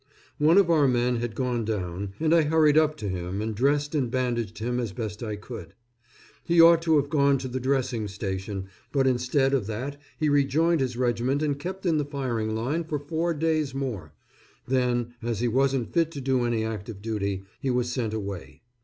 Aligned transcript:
One 0.39 0.57
of 0.57 0.67
our 0.71 0.87
men 0.87 1.17
had 1.17 1.35
gone 1.35 1.63
down, 1.63 2.13
and 2.19 2.33
I 2.33 2.41
hurried 2.41 2.75
up 2.75 2.97
to 2.97 3.07
him 3.07 3.39
and 3.39 3.53
dressed 3.53 3.93
and 3.93 4.09
bandaged 4.09 4.57
him 4.57 4.79
as 4.79 4.93
best 4.93 5.21
I 5.21 5.35
could. 5.35 5.75
He 6.43 6.59
ought 6.59 6.81
to 6.81 6.95
have 6.97 7.07
gone 7.07 7.37
to 7.37 7.47
the 7.47 7.59
dressing 7.59 8.07
station, 8.07 8.65
but 8.91 9.05
instead 9.05 9.53
of 9.53 9.67
that 9.67 10.01
he 10.17 10.27
rejoined 10.27 10.81
his 10.81 10.97
regiment 10.97 11.43
and 11.43 11.59
kept 11.59 11.85
in 11.85 11.99
the 11.99 12.03
fighting 12.05 12.55
line 12.55 12.83
for 12.83 12.97
four 12.97 13.35
days 13.35 13.75
more; 13.75 14.11
then, 14.67 15.13
as 15.21 15.39
he 15.39 15.47
wasn't 15.47 15.93
fit 15.93 16.09
to 16.13 16.19
do 16.19 16.45
any 16.45 16.65
active 16.65 17.03
duty, 17.03 17.43
he 17.59 17.69
was 17.69 17.91
sent 17.91 18.11
away. 18.15 18.63